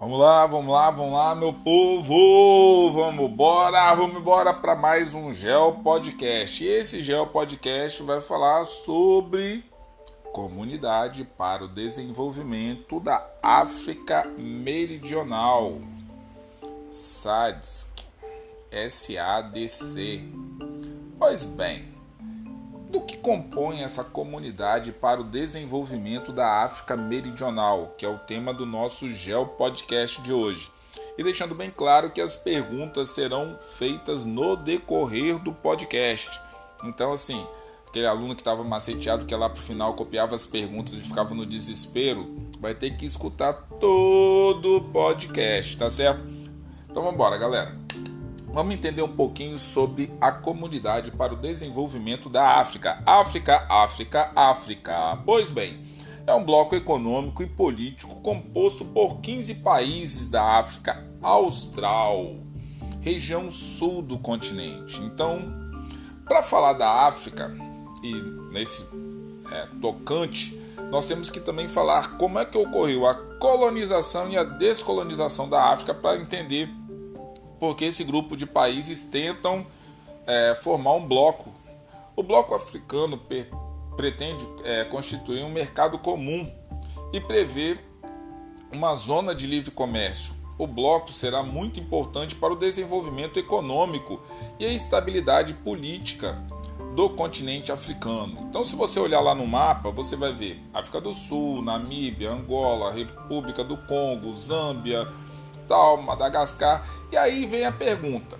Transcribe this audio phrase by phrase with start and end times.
[0.00, 2.90] Vamos lá, vamos lá, vamos lá, meu povo!
[2.90, 6.64] Vamos embora, vamos embora para mais um Geo Podcast.
[6.64, 9.62] E esse Geo Podcast vai falar sobre
[10.32, 15.78] Comunidade para o Desenvolvimento da África Meridional.
[16.90, 17.60] SADC.
[21.18, 21.89] Pois bem,
[22.90, 28.52] do que compõe essa comunidade para o desenvolvimento da África Meridional, que é o tema
[28.52, 30.72] do nosso Geo Podcast de hoje.
[31.16, 36.40] E deixando bem claro que as perguntas serão feitas no decorrer do podcast.
[36.82, 37.46] Então, assim,
[37.86, 41.32] aquele aluno que estava maceteado, que lá para o final copiava as perguntas e ficava
[41.32, 46.22] no desespero, vai ter que escutar todo o podcast, tá certo?
[46.84, 47.79] Então vamos embora, galera.
[48.52, 53.00] Vamos entender um pouquinho sobre a Comunidade para o Desenvolvimento da África.
[53.06, 55.18] África, África, África.
[55.24, 55.86] Pois bem,
[56.26, 62.38] é um bloco econômico e político composto por 15 países da África Austral,
[63.00, 65.00] região sul do continente.
[65.00, 65.70] Então,
[66.26, 67.56] para falar da África
[68.02, 68.14] e
[68.52, 68.84] nesse
[69.52, 74.42] é, tocante, nós temos que também falar como é que ocorreu a colonização e a
[74.42, 76.68] descolonização da África para entender
[77.60, 79.66] porque esse grupo de países tentam
[80.26, 81.52] é, formar um bloco.
[82.16, 83.20] O bloco africano
[83.96, 86.50] pretende é, constituir um mercado comum
[87.12, 87.78] e prevê
[88.72, 90.34] uma zona de livre comércio.
[90.56, 94.20] O bloco será muito importante para o desenvolvimento econômico
[94.58, 96.42] e a estabilidade política
[96.94, 98.46] do continente africano.
[98.48, 102.92] Então, se você olhar lá no mapa, você vai ver África do Sul, Namíbia, Angola,
[102.92, 105.06] República do Congo, Zâmbia,
[105.70, 106.84] tal, Madagascar.
[107.12, 108.36] E aí vem a pergunta: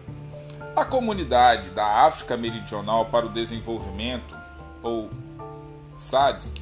[0.74, 4.36] a comunidade da África Meridional para o Desenvolvimento,
[4.82, 5.08] ou
[5.96, 6.60] SADC,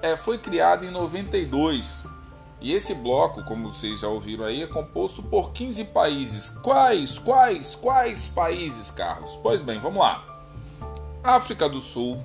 [0.00, 2.06] é, foi criada em 92.
[2.60, 6.50] E esse bloco, como vocês já ouviram aí, é composto por 15 países.
[6.50, 9.36] Quais, quais, quais países, Carlos?
[9.36, 10.24] Pois bem, vamos lá.
[11.22, 12.20] África do Sul,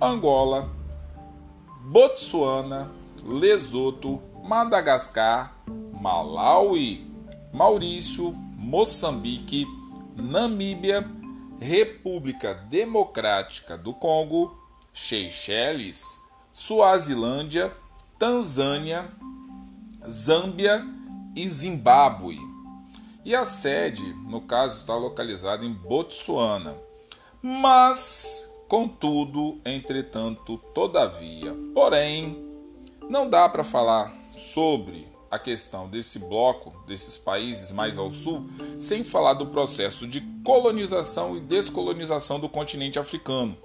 [0.00, 0.68] Angola,
[1.80, 2.88] Botsuana,
[3.24, 5.56] Lesoto, Madagascar,
[6.04, 7.10] Malawi,
[7.50, 9.64] Maurício, Moçambique,
[10.14, 11.10] Namíbia,
[11.58, 14.54] República Democrática do Congo,
[14.92, 16.20] Seychelles,
[16.52, 17.74] Suazilândia,
[18.18, 19.10] Tanzânia,
[20.06, 20.86] Zâmbia
[21.34, 22.38] e Zimbábue.
[23.24, 26.76] E a sede, no caso, está localizada em Botsuana.
[27.40, 32.44] Mas, contudo, entretanto, todavia, porém,
[33.08, 39.02] não dá para falar sobre a questão desse bloco, desses países mais ao sul, sem
[39.02, 43.56] falar do processo de colonização e descolonização do continente africano.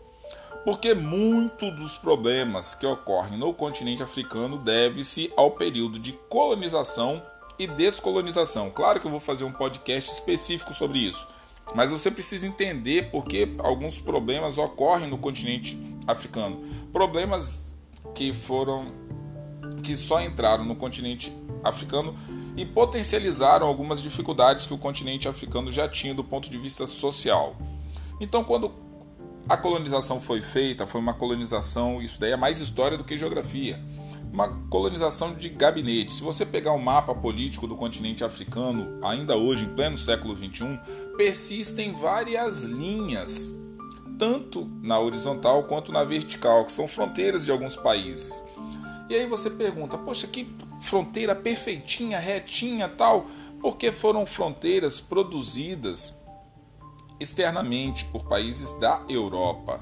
[0.66, 7.22] Porque muito dos problemas que ocorrem no continente africano deve-se ao período de colonização
[7.60, 8.72] e descolonização.
[8.72, 11.28] Claro que eu vou fazer um podcast específico sobre isso,
[11.76, 16.64] mas você precisa entender porque alguns problemas ocorrem no continente africano.
[16.92, 17.76] Problemas
[18.16, 18.92] que foram
[19.80, 22.16] que só entraram no continente africano
[22.56, 27.56] e potencializaram algumas dificuldades que o continente africano já tinha do ponto de vista social.
[28.20, 28.72] Então, quando
[29.48, 33.80] a colonização foi feita, foi uma colonização, isso daí é mais história do que geografia.
[34.32, 36.14] Uma colonização de gabinete.
[36.14, 40.80] Se você pegar o mapa político do continente africano, ainda hoje, em pleno século XXI,
[41.18, 43.52] persistem várias linhas,
[44.20, 48.44] tanto na horizontal quanto na vertical, que são fronteiras de alguns países.
[49.10, 53.26] E aí você pergunta, poxa, que fronteira perfeitinha, retinha, tal,
[53.60, 56.18] porque foram fronteiras produzidas
[57.20, 59.82] externamente por países da Europa.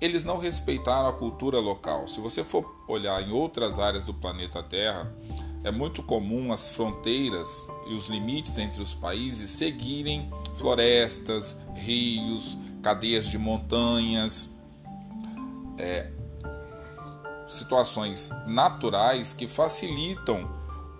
[0.00, 2.08] Eles não respeitaram a cultura local.
[2.08, 5.14] Se você for olhar em outras áreas do planeta Terra,
[5.62, 13.28] é muito comum as fronteiras e os limites entre os países seguirem florestas, rios, cadeias
[13.28, 14.56] de montanhas.
[15.78, 16.10] É,
[17.46, 20.50] situações naturais que facilitam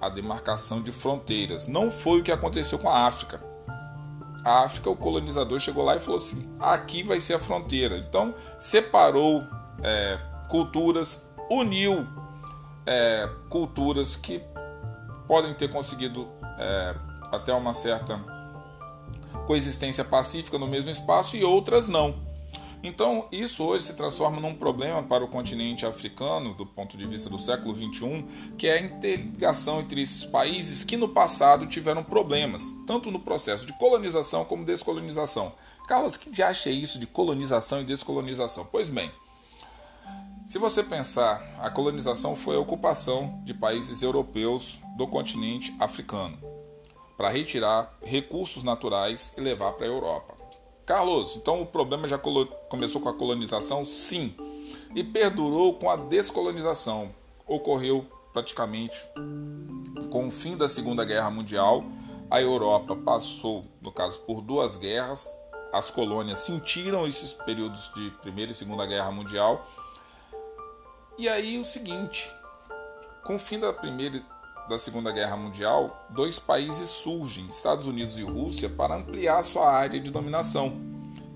[0.00, 1.66] a demarcação de fronteiras.
[1.66, 3.42] Não foi o que aconteceu com a África.
[4.44, 7.98] A África, o colonizador chegou lá e falou assim: aqui vai ser a fronteira.
[7.98, 9.42] Então, separou
[9.82, 10.18] é,
[10.48, 12.06] culturas, uniu
[12.86, 14.40] é, culturas que
[15.26, 16.28] podem ter conseguido
[16.58, 16.94] é,
[17.32, 18.20] até uma certa
[19.46, 22.25] coexistência pacífica no mesmo espaço e outras não.
[22.82, 27.28] Então, isso hoje se transforma num problema para o continente africano, do ponto de vista
[27.28, 28.24] do século XXI,
[28.56, 33.66] que é a interligação entre esses países que no passado tiveram problemas, tanto no processo
[33.66, 35.52] de colonização como descolonização.
[35.88, 38.66] Carlos, que acha isso de colonização e descolonização?
[38.70, 39.10] Pois bem,
[40.44, 46.38] Se você pensar, a colonização foi a ocupação de países europeus do continente africano
[47.16, 50.35] para retirar recursos naturais e levar para a Europa.
[50.86, 53.84] Carlos, então o problema já começou com a colonização?
[53.84, 54.32] Sim.
[54.94, 57.12] E perdurou com a descolonização.
[57.44, 59.04] Ocorreu praticamente
[60.10, 61.84] com o fim da Segunda Guerra Mundial.
[62.30, 65.28] A Europa passou, no caso, por duas guerras.
[65.72, 69.68] As colônias sentiram esses períodos de Primeira e Segunda Guerra Mundial.
[71.18, 72.30] E aí o seguinte,
[73.24, 74.22] com o fim da Primeira
[74.68, 80.00] da Segunda Guerra Mundial, dois países surgem, Estados Unidos e Rússia, para ampliar sua área
[80.00, 80.80] de dominação.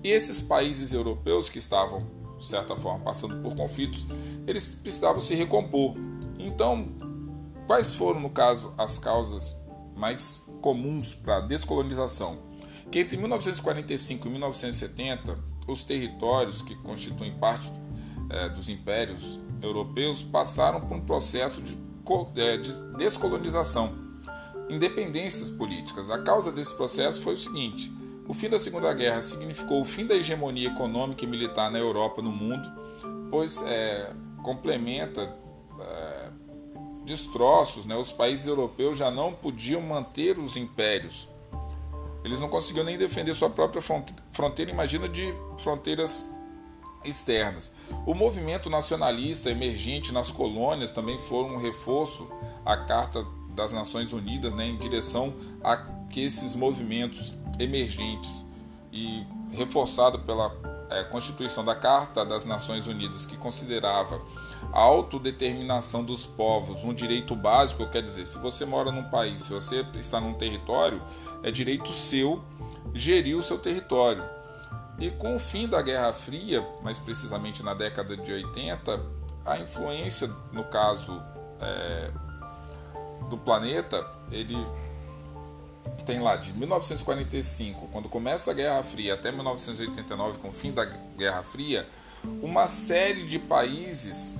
[0.03, 2.05] E esses países europeus que estavam,
[2.37, 4.05] de certa forma, passando por conflitos,
[4.45, 5.95] eles precisavam se recompor.
[6.37, 6.89] Então,
[7.67, 9.55] quais foram, no caso, as causas
[9.95, 12.39] mais comuns para a descolonização?
[12.91, 15.37] Que entre 1945 e 1970,
[15.67, 17.71] os territórios que constituem parte
[18.29, 21.77] é, dos impérios europeus passaram por um processo de
[22.97, 23.93] descolonização,
[24.69, 26.09] independências políticas.
[26.09, 27.91] A causa desse processo foi o seguinte:
[28.27, 32.21] o fim da Segunda Guerra significou o fim da hegemonia econômica e militar na Europa
[32.21, 32.69] no mundo,
[33.29, 34.13] pois é,
[34.43, 35.35] complementa
[35.79, 36.29] é,
[37.03, 37.95] destroços, né?
[37.95, 41.27] os países europeus já não podiam manter os impérios.
[42.23, 43.81] Eles não conseguiam nem defender sua própria
[44.31, 46.31] fronteira, imagina de fronteiras
[47.03, 47.71] externas.
[48.05, 52.29] O movimento nacionalista emergente nas colônias também foi um reforço
[52.65, 53.25] à Carta
[53.55, 55.33] das Nações Unidas né, em direção
[55.63, 55.77] a
[56.09, 58.45] que esses movimentos emergentes
[58.91, 60.53] e reforçado pela
[60.89, 64.21] é, Constituição da Carta das Nações Unidas, que considerava
[64.73, 69.53] a autodeterminação dos povos um direito básico, quer dizer, se você mora num país, se
[69.53, 71.01] você está num território,
[71.43, 72.41] é direito seu
[72.93, 74.23] gerir o seu território.
[74.99, 79.01] E com o fim da Guerra Fria, mais precisamente na década de 80,
[79.45, 81.21] a influência, no caso
[81.59, 82.11] é,
[83.29, 84.57] do planeta, ele
[86.05, 90.85] tem lá de 1945, quando começa a Guerra Fria, até 1989, com o fim da
[90.85, 91.87] Guerra Fria,
[92.41, 94.33] uma série de países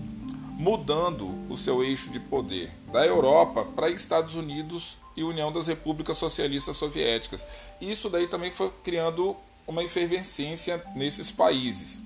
[0.62, 6.18] mudando o seu eixo de poder da Europa para Estados Unidos e União das Repúblicas
[6.18, 7.46] Socialistas Soviéticas.
[7.80, 9.36] Isso daí também foi criando
[9.68, 12.04] uma efervescência nesses países.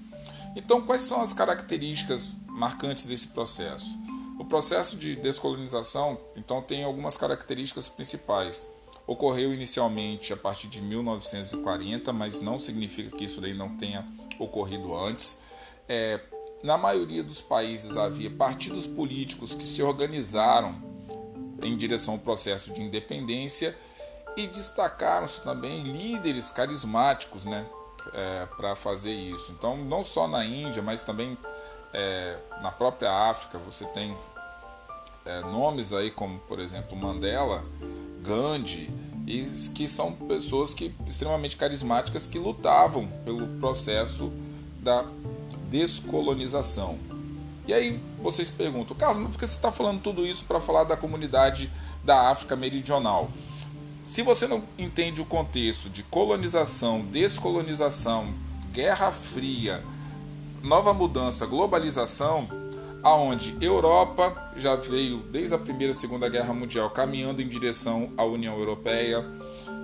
[0.55, 3.97] Então, quais são as características marcantes desse processo?
[4.39, 8.65] O processo de descolonização, então, tem algumas características principais.
[9.07, 14.07] Ocorreu inicialmente a partir de 1940, mas não significa que isso daí não tenha
[14.39, 15.41] ocorrido antes.
[15.87, 16.19] É,
[16.63, 20.81] na maioria dos países havia partidos políticos que se organizaram
[21.61, 23.77] em direção ao processo de independência
[24.35, 27.65] e destacaram-se também líderes carismáticos né,
[28.13, 29.51] é, para fazer isso.
[29.51, 31.37] Então, não só na Índia, mas também
[31.93, 34.15] é, na própria África, você tem
[35.25, 37.63] é, nomes aí como, por exemplo, Mandela,
[38.21, 38.93] Gandhi,
[39.27, 39.43] e
[39.73, 44.31] que são pessoas que extremamente carismáticas que lutavam pelo processo
[44.79, 45.05] da
[45.69, 46.99] descolonização.
[47.67, 50.83] E aí vocês perguntam, Carlos, mas por que você está falando tudo isso para falar
[50.83, 51.71] da comunidade
[52.03, 53.29] da África Meridional?
[54.05, 58.35] Se você não entende o contexto de colonização, descolonização,
[58.71, 59.83] Guerra Fria,
[60.61, 62.47] nova mudança, globalização,
[63.01, 68.23] aonde Europa já veio desde a Primeira e Segunda Guerra Mundial caminhando em direção à
[68.23, 69.25] União Europeia,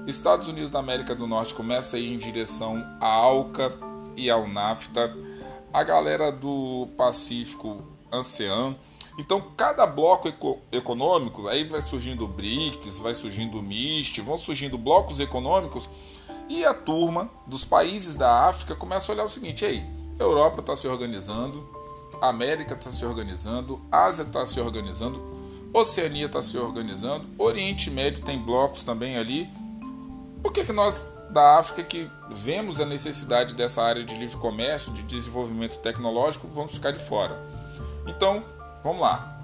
[0.05, 3.73] Estados Unidos da América do Norte começa a ir em direção à ALCA
[4.15, 5.17] e ao NAFTA,
[5.73, 7.81] a galera do Pacífico
[8.11, 8.75] ASEAN
[9.17, 10.31] então, cada bloco
[10.71, 15.89] econômico, aí vai surgindo o BRICS, vai surgindo o MIST, vão surgindo blocos econômicos,
[16.47, 19.85] e a turma dos países da África começa a olhar o seguinte: aí,
[20.17, 21.67] Europa está se organizando,
[22.21, 25.21] América está se organizando, Ásia está se organizando,
[25.73, 29.49] Oceania está se organizando, Oriente Médio tem blocos também ali.
[30.41, 34.91] Por que, que nós da África que vemos a necessidade dessa área de livre comércio,
[34.93, 37.39] de desenvolvimento tecnológico, vamos ficar de fora?
[38.07, 38.43] Então,
[38.83, 39.39] Vamos lá.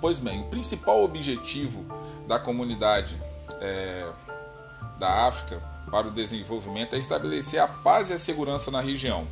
[0.00, 1.84] Pois bem, o principal objetivo
[2.26, 3.20] da comunidade
[3.60, 4.06] é,
[4.98, 9.26] da África para o desenvolvimento é estabelecer a paz e a segurança na região,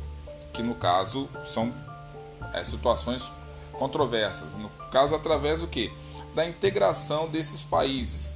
[0.53, 1.73] que no caso são
[2.53, 3.31] é, situações
[3.73, 4.53] controversas.
[4.55, 5.91] No caso, através do que?
[6.33, 8.33] Da integração desses países.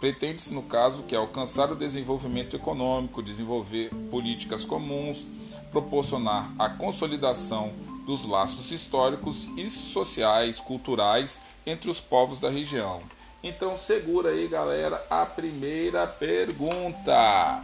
[0.00, 5.26] Pretende-se, no caso, que é alcançar o desenvolvimento econômico, desenvolver políticas comuns,
[5.70, 7.72] proporcionar a consolidação
[8.04, 13.02] dos laços históricos e sociais, culturais entre os povos da região.
[13.42, 17.62] Então segura aí, galera, a primeira pergunta.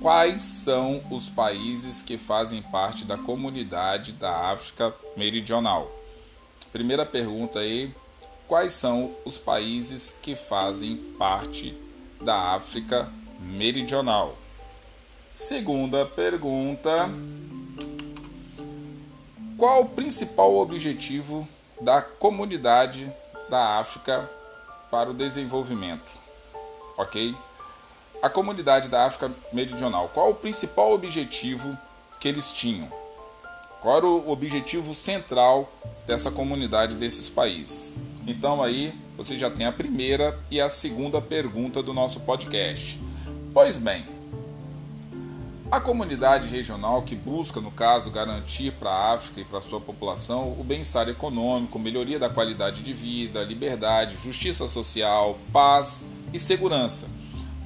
[0.00, 5.90] quais são os países que fazem parte da comunidade da África Meridional?
[6.72, 7.92] Primeira pergunta aí,
[8.46, 11.76] quais são os países que fazem parte
[12.20, 14.36] da África Meridional?
[15.32, 17.08] Segunda pergunta,
[19.58, 21.46] qual o principal objetivo
[21.80, 23.12] da comunidade
[23.50, 24.30] da África
[24.88, 26.06] para o desenvolvimento?
[26.96, 27.34] Ok?
[28.22, 31.76] A comunidade da África Meridional, qual o principal objetivo
[32.20, 32.88] que eles tinham?
[33.82, 35.68] Qual era o objetivo central
[36.06, 37.92] dessa comunidade desses países?
[38.28, 43.00] Então aí você já tem a primeira e a segunda pergunta do nosso podcast.
[43.52, 44.06] Pois bem,
[45.70, 50.56] a comunidade regional que busca, no caso, garantir para a África e para sua população
[50.58, 57.06] o bem-estar econômico, melhoria da qualidade de vida, liberdade, justiça social, paz e segurança.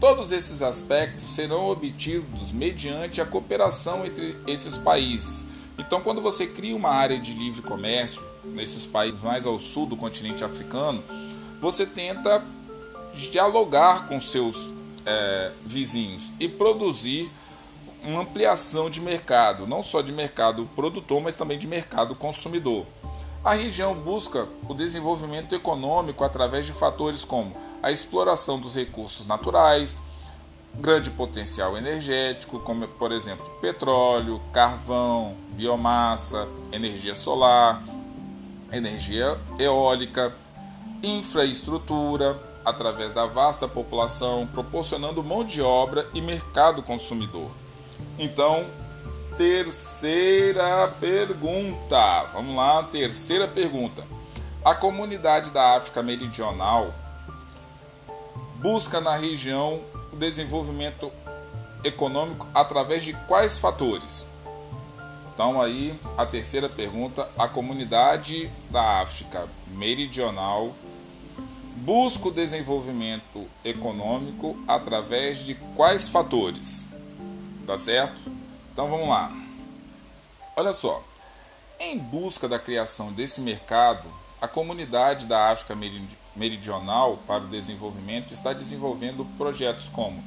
[0.01, 5.47] Todos esses aspectos serão obtidos mediante a cooperação entre esses países.
[5.79, 9.97] Então, quando você cria uma área de livre comércio nesses países mais ao sul do
[9.97, 11.05] continente africano,
[11.61, 12.43] você tenta
[13.31, 14.69] dialogar com seus
[15.07, 17.31] é, vizinhos e produzir
[18.05, 22.87] uma ampliação de mercado, não só de mercado produtor, mas também de mercado consumidor.
[23.45, 29.99] A região busca o desenvolvimento econômico através de fatores como a exploração dos recursos naturais,
[30.75, 37.83] grande potencial energético, como por exemplo petróleo, carvão, biomassa, energia solar,
[38.73, 40.33] energia eólica,
[41.03, 47.51] infraestrutura, através da vasta população, proporcionando mão de obra e mercado consumidor.
[48.19, 48.67] Então,
[49.37, 52.25] terceira pergunta.
[52.33, 54.05] Vamos lá, terceira pergunta.
[54.65, 56.95] A comunidade da África Meridional
[58.57, 59.81] busca na região
[60.13, 61.11] o desenvolvimento
[61.83, 64.25] econômico através de quais fatores?
[65.35, 70.73] Então aí a terceira pergunta, a comunidade da África Meridional
[71.77, 76.85] busca o desenvolvimento econômico através de quais fatores?
[77.67, 78.21] Tá certo?
[78.73, 79.31] Então vamos lá.
[80.57, 81.03] Olha só.
[81.79, 84.09] Em busca da criação desse mercado,
[84.41, 85.77] a comunidade da África
[86.37, 90.23] Meridional para o Desenvolvimento está desenvolvendo projetos como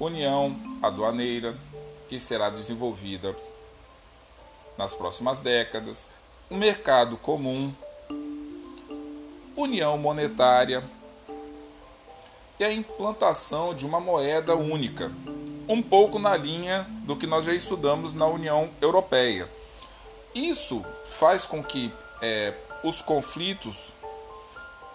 [0.00, 1.56] União Aduaneira,
[2.08, 3.36] que será desenvolvida
[4.76, 6.08] nas próximas décadas,
[6.50, 7.72] o Mercado Comum,
[9.56, 10.82] União Monetária
[12.58, 15.12] e a implantação de uma moeda única,
[15.72, 19.48] um pouco na linha do que nós já estudamos na União Europeia.
[20.34, 23.92] Isso faz com que é, os conflitos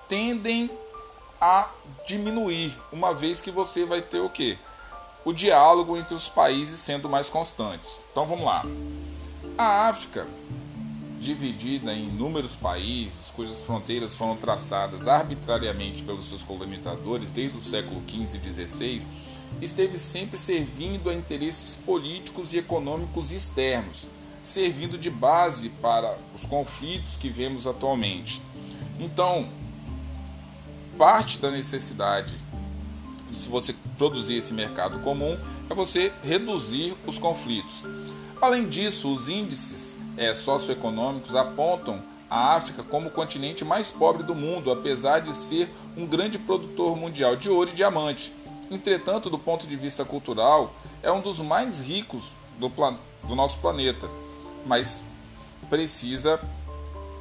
[0.07, 0.69] tendem
[1.39, 1.69] a
[2.07, 4.57] diminuir, uma vez que você vai ter o que?
[5.23, 7.99] O diálogo entre os países sendo mais constantes.
[8.11, 8.63] Então vamos lá.
[9.57, 10.27] A África,
[11.19, 18.01] dividida em inúmeros países, cujas fronteiras foram traçadas arbitrariamente pelos seus colonizadores desde o século
[18.07, 19.07] XV e XVI,
[19.61, 24.07] esteve sempre servindo a interesses políticos e econômicos externos,
[24.41, 28.41] servindo de base para os conflitos que vemos atualmente.
[28.99, 29.49] Então,
[30.97, 32.35] parte da necessidade
[33.29, 35.37] de se você produzir esse mercado comum
[35.69, 37.83] é você reduzir os conflitos.
[38.39, 44.35] Além disso, os índices é, socioeconômicos apontam a África como o continente mais pobre do
[44.35, 48.33] mundo, apesar de ser um grande produtor mundial de ouro e diamante.
[48.69, 52.23] Entretanto, do ponto de vista cultural, é um dos mais ricos
[52.59, 52.69] do,
[53.23, 54.09] do nosso planeta,
[54.65, 55.03] mas
[55.69, 56.39] precisa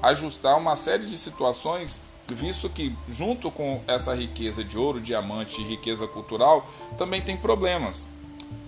[0.02, 2.00] ajustar uma série de situações
[2.34, 8.06] visto que junto com essa riqueza de ouro, diamante e riqueza cultural, também tem problemas.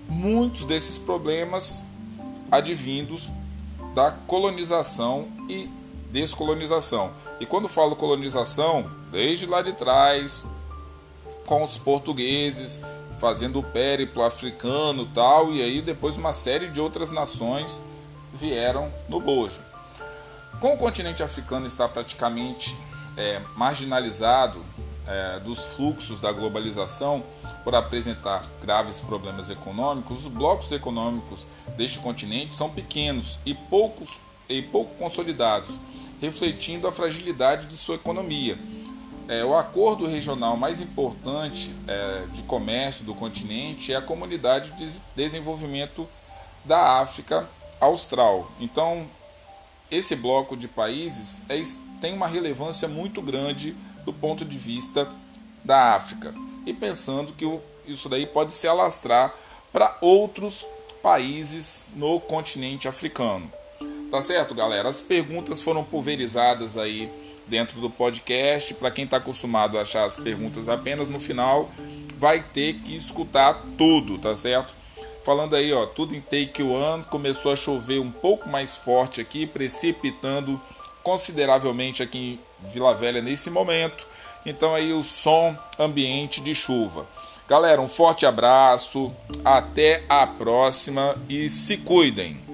[0.09, 1.83] Muitos desses problemas
[2.51, 3.29] advindos
[3.99, 5.69] da colonização e
[6.13, 7.11] descolonização.
[7.41, 10.47] E quando falo colonização, desde lá de trás,
[11.45, 12.81] com os portugueses,
[13.19, 17.83] fazendo o périplo africano tal, e aí depois uma série de outras nações
[18.33, 19.61] vieram no bojo.
[20.61, 22.77] Com o continente africano está praticamente
[23.17, 24.65] é, marginalizado
[25.09, 27.25] é, dos fluxos da globalização
[27.65, 31.47] por apresentar graves problemas econômicos, os blocos econômicos
[31.77, 35.81] deste continente são pequenos e, poucos, e pouco consolidados,
[36.21, 38.59] refletindo a fragilidade de sua economia.
[39.27, 45.01] É, o acordo regional mais importante é, de comércio do continente é a Comunidade de
[45.15, 46.09] Desenvolvimento
[46.65, 47.47] da África
[47.81, 48.51] Austral.
[48.59, 49.07] Então,
[49.91, 51.63] esse bloco de países é,
[52.01, 53.77] tem uma relevância muito grande
[54.09, 55.07] do ponto de vista
[55.63, 56.35] da África.
[56.65, 57.45] E pensando que
[57.87, 59.35] isso daí pode se alastrar
[59.71, 60.67] para outros
[61.03, 63.53] países no continente africano.
[64.11, 64.89] Tá certo, galera?
[64.89, 67.11] As perguntas foram pulverizadas aí
[67.47, 68.73] dentro do podcast.
[68.73, 71.71] Para quem está acostumado a achar as perguntas apenas no final,
[72.19, 74.75] vai ter que escutar tudo, tá certo?
[75.23, 79.47] Falando aí, ó, tudo em take one, começou a chover um pouco mais forte aqui,
[79.47, 80.59] precipitando
[81.03, 84.07] consideravelmente aqui Vila Velha nesse momento.
[84.45, 87.07] Então aí o som ambiente de chuva.
[87.49, 89.13] Galera, um forte abraço,
[89.45, 92.48] até a próxima e se cuidem.